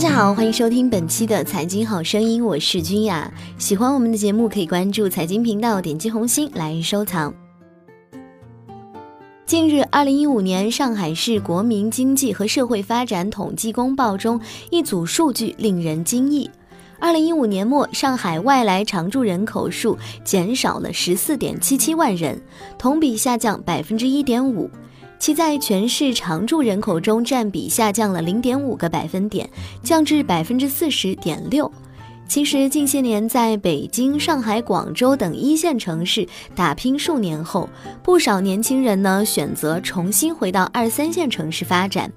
[0.00, 3.30] 大家好，欢迎收听本期的财经好声音，我是君雅。
[3.58, 7.34] 喜欢我们的节目，可以关注财经频道，点击红心来收藏。
[9.44, 14.40] 近日，二零一五年上海市国民经济和社会发展统计公报中
[14.70, 16.48] 一组数据令人惊异：
[16.98, 22.40] 二零一五年末，上海外来常住人口数减少了十四点七七万人，
[22.78, 24.70] 同比下降百分之一点五。
[25.20, 29.48] 其在全市常住人口中占比下降了零点五个百分点，
[29.82, 31.70] 降至百分之四十点六。
[32.26, 37.68] 其实近些年在北京、上海、广州等一线城市打拼数年后，
[38.02, 42.10] 不少年轻人呢选择重新回到二三线城市发展，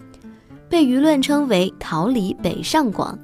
[0.70, 3.20] 被舆论称为“逃离北上广”。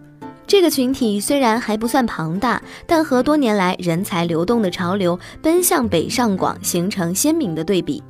[0.45, 8.03] 这个群体虽然还不算庞大，但和多年来人才流动的潮流奔向北上广形成鲜明的对比。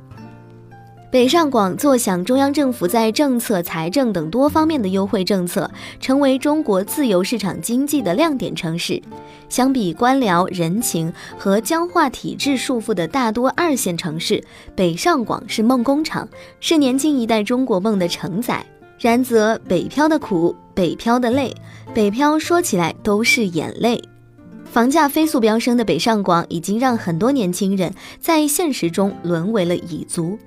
[1.10, 5.68] 北上广坐享中央政府在政策、财政等多方面的优惠政策，
[5.98, 9.02] 成为中国自由市场经济的亮点城市。
[9.48, 14.40] 相比官僚、人情和僵化体制束缚的大多二线城市，
[14.76, 16.28] 北上广是梦工厂，
[16.60, 18.64] 是年轻一代中国梦的承载。
[19.00, 21.52] 然则北漂的苦，北漂的累，
[21.92, 24.00] 北漂说起来都是眼泪。
[24.64, 30.38] 房价飞速飙升的北上广，已经让很多年轻人在现实中沦为了蚁族。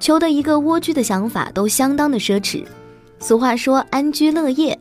[0.00, 2.64] 求得一个蜗居的想法都相当的奢侈。
[3.20, 4.76] 俗话说安居乐业，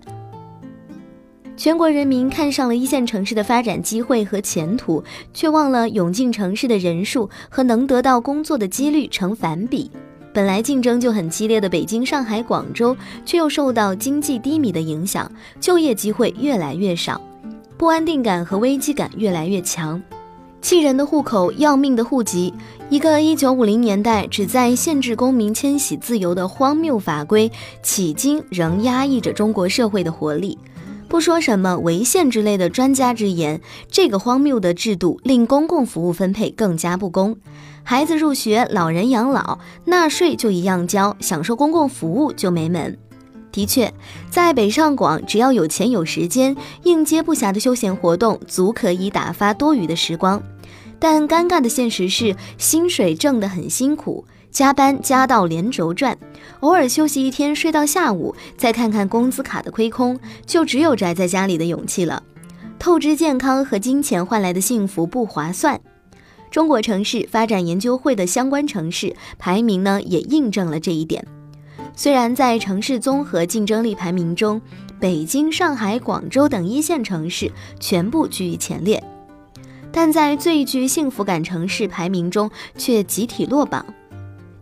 [1.57, 5.03] 全国人民看上了一线城市的发展机会和前途，
[5.33, 9.91] 却忘了涌进城市的人数和能得到工作的几率成反比。
[10.31, 17.19] 本来竞争就很激烈的北京、上海、广州，却又受到经济低迷的影响，就业机会越来越少，
[17.77, 20.01] 不安定感和危机感越来越强。
[20.61, 22.53] 气人的户口，要命的户籍。
[22.89, 27.51] 一个一九五零年代旨在限制公民迁徙自由的荒谬法规，
[27.83, 30.57] 迄今仍压抑着中国社会的活力。
[31.07, 37.35] 不说什么违宪之类的专家之言，这个荒谬的制度令公共服务分配更加不公。
[37.83, 42.95] 孩子入学，老人养老，纳税就一样交，享受公共服务就没门。
[43.51, 43.91] 的确，
[44.29, 50.41] 在北上广，只要有钱有时间，应接不暇的休闲活动足可以打发多余的时光。
[50.99, 56.17] 但尴尬的现实是，薪水挣得很辛苦，加班加到连轴转，
[56.59, 62.21] 偶尔休息一天睡到下午，再看看工资卡的亏空，就只有宅在家里的勇气了。
[62.77, 65.79] 透支健康和金钱换来的幸福不划算。
[66.51, 71.25] 中国城市发展研究会的相关城市排名呢，也印证了这一点。
[71.95, 74.61] 虽然在城市综合竞争力排名中，
[74.99, 79.03] 北京、上海、广州等一线城市全部居于前列，
[79.91, 83.85] 但在最具幸福感城市排名中却集体落榜。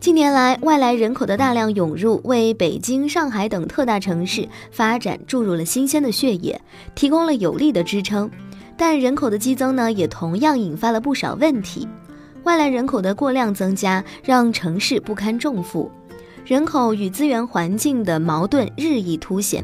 [0.00, 6.60] 近年来，外来人口的大量涌入，为北京、上海等特大城市发展注入了新鲜的血液，
[6.94, 8.30] 提供了有力的支撑。
[8.76, 11.86] 但人口的激增呢，也同样引发了不少问题。
[12.44, 15.90] 外来人口的过量增加，让城市不堪重负。
[16.48, 19.62] 人口与资源环境的矛盾日益凸显，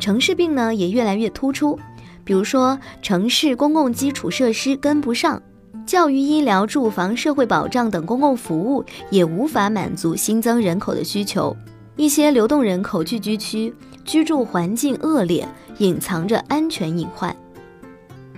[0.00, 1.78] 城市病呢也越来越突出。
[2.24, 5.40] 比如说，城市公共基础设施跟不上，
[5.86, 11.56] 教育、医疗、住房、社会保障等公共服务也无法满足新增人口的需求。
[11.94, 13.72] 一些流动人口聚居区
[14.04, 15.46] 居住环境恶劣，
[15.78, 17.34] 隐藏着安全隐患。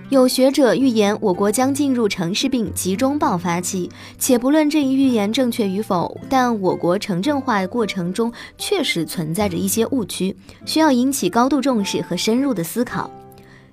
[0.09, 3.87] 有学者预言，我国将进入城市病集中爆发期。
[4.17, 13.07] 且不论这一预言正确与否，但我国城镇化过程中确实存在着一些误区，需要引起高度重视和深入的思考。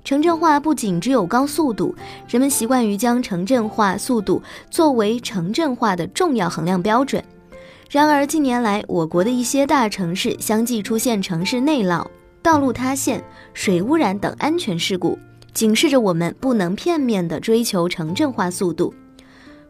[0.04, 1.94] 城镇化不仅只有高速度，
[2.28, 7.24] 人们习惯于将城镇化速度作为城镇化的重要衡量标准。
[7.88, 12.06] 然而，近年来我国的一些大城市相继出现城市内涝、
[12.42, 13.24] 道路塌陷、
[13.54, 15.18] 水污染等安全事故。
[15.56, 18.92] 警示着我们不能片面地追求城镇化速度。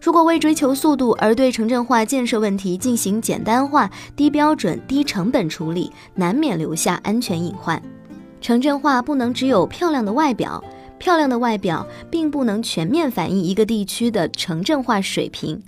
[0.00, 7.80] 如果为追求速度而对城镇化建设问题进行简单化、低标准、低成本处理，难免留下安全隐患。
[8.40, 10.62] 城镇化不能只有漂亮的外表，
[10.98, 15.62] 漂亮的外表并不能全面反映一个地区的城镇化水平。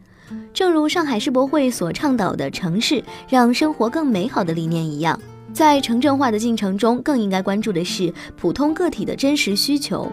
[0.52, 5.20] 正如上海世博会所倡导的“城市让生活更美好”的理念一样。
[5.52, 10.10] 在城镇化的进程中，更应该关注的是普通个体的真实需求，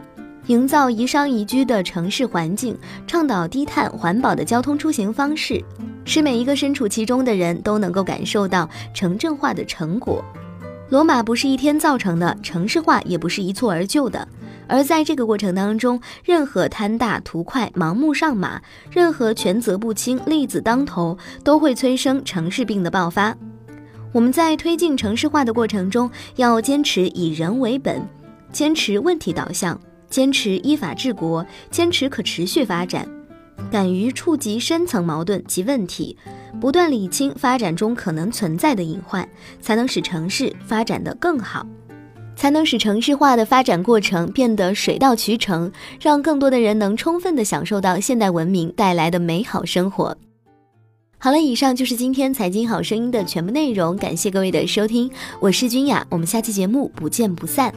[0.48, 5.64] 营造宜商宜居的城市环境，倡导低碳环保的交通出行方式，
[6.04, 10.24] 使每一个身处其中的人都能够感受到城镇化的成果。
[10.90, 14.28] 罗马不是一天造成的，城市化也不是一蹴而就的，
[14.68, 23.36] 而在这个过程当中，任何贪大图快、盲目上马，任何权责不清、利字当头，都会催生城市病的爆发。
[24.16, 28.02] 我们在推进城市化的过程中，要坚持以人为本，
[28.50, 29.78] 坚持问题导向，
[30.10, 33.06] 坚持依法治国，坚持可持续发展，
[33.70, 36.18] 敢于触及深层矛盾及问题，
[36.62, 39.28] 不断理清发展中可能存在的隐患，
[39.60, 41.68] 才能使城市发展得更好。
[42.38, 45.70] 才能使城市化的发展过程变得水到渠成，
[46.00, 50.18] 让更多的人能充分地享受到现代文明带来的美好生活。
[51.18, 55.10] 好了，以上就是今天财经好声音的全部内容，感谢各位的收听，
[55.40, 57.74] 我是君雅，我们下期节目不见不散。